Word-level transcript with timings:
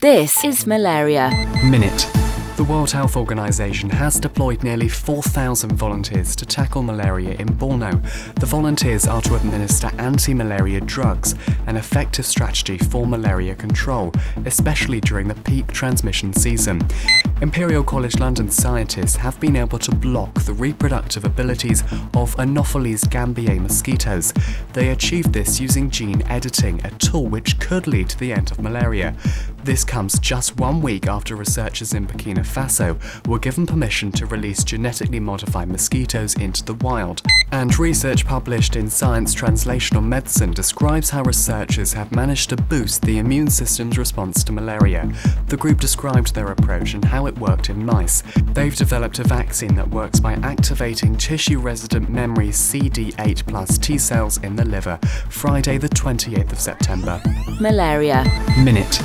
This 0.00 0.42
is 0.46 0.66
malaria. 0.66 1.28
Minute. 1.62 2.10
The 2.56 2.64
World 2.64 2.90
Health 2.90 3.16
Organization 3.16 3.88
has 3.90 4.20
deployed 4.20 4.62
nearly 4.62 4.88
4,000 4.88 5.72
volunteers 5.72 6.34
to 6.36 6.46
tackle 6.46 6.82
malaria 6.82 7.34
in 7.34 7.48
Borno. 7.48 8.02
The 8.34 8.46
volunteers 8.46 9.06
are 9.06 9.22
to 9.22 9.34
administer 9.34 9.90
anti 9.98 10.34
malaria 10.34 10.80
drugs, 10.80 11.34
an 11.66 11.76
effective 11.76 12.26
strategy 12.26 12.76
for 12.76 13.06
malaria 13.06 13.54
control, 13.54 14.12
especially 14.44 15.00
during 15.00 15.28
the 15.28 15.34
peak 15.34 15.68
transmission 15.68 16.34
season. 16.34 16.82
Imperial 17.40 17.82
College 17.82 18.18
London 18.18 18.50
scientists 18.50 19.16
have 19.16 19.40
been 19.40 19.56
able 19.56 19.78
to 19.78 19.94
block 19.94 20.34
the 20.40 20.52
reproductive 20.52 21.24
abilities 21.24 21.82
of 22.12 22.34
Anopheles 22.38 23.04
gambiae 23.04 23.58
mosquitoes. 23.58 24.34
They 24.74 24.90
achieved 24.90 25.32
this 25.32 25.58
using 25.58 25.88
gene 25.88 26.22
editing, 26.28 26.84
a 26.84 26.90
tool 26.98 27.26
which 27.26 27.58
could 27.58 27.86
lead 27.86 28.10
to 28.10 28.18
the 28.18 28.34
end 28.34 28.50
of 28.50 28.60
malaria. 28.60 29.16
This 29.62 29.84
comes 29.84 30.18
just 30.18 30.58
one 30.58 30.80
week 30.80 31.06
after 31.06 31.36
researchers 31.36 31.92
in 31.92 32.06
Burkina 32.06 32.38
Faso 32.38 32.96
were 33.28 33.38
given 33.38 33.66
permission 33.66 34.10
to 34.12 34.24
release 34.24 34.64
genetically 34.64 35.20
modified 35.20 35.68
mosquitoes 35.68 36.34
into 36.36 36.64
the 36.64 36.74
wild. 36.74 37.20
And 37.52 37.78
research 37.78 38.24
published 38.24 38.74
in 38.76 38.88
Science 38.88 39.34
Translational 39.34 40.02
Medicine 40.02 40.52
describes 40.52 41.10
how 41.10 41.22
researchers 41.24 41.92
have 41.92 42.10
managed 42.10 42.48
to 42.50 42.56
boost 42.56 43.02
the 43.02 43.18
immune 43.18 43.50
system's 43.50 43.98
response 43.98 44.42
to 44.44 44.52
malaria. 44.52 45.12
The 45.48 45.58
group 45.58 45.78
described 45.78 46.34
their 46.34 46.52
approach 46.52 46.94
and 46.94 47.04
how 47.04 47.26
it 47.26 47.38
worked 47.38 47.68
in 47.68 47.84
mice. 47.84 48.22
They've 48.54 48.74
developed 48.74 49.18
a 49.18 49.24
vaccine 49.24 49.74
that 49.74 49.90
works 49.90 50.20
by 50.20 50.34
activating 50.34 51.18
tissue 51.18 51.60
resident 51.60 52.08
memory 52.08 52.48
CD8 52.48 53.46
plus 53.46 53.76
T 53.76 53.98
cells 53.98 54.38
in 54.38 54.56
the 54.56 54.64
liver. 54.64 54.98
Friday, 55.28 55.76
the 55.76 55.88
28th 55.90 56.52
of 56.52 56.60
September. 56.60 57.20
Malaria. 57.60 58.24
Minute. 58.64 59.02